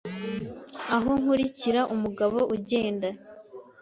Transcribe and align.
aho 0.95 1.11
nkurikira 1.21 1.81
umugabo 1.95 2.37
ugenda 2.55 3.07